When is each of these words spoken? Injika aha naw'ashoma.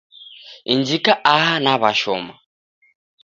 Injika 0.73 1.13
aha 1.33 1.53
naw'ashoma. 1.63 2.33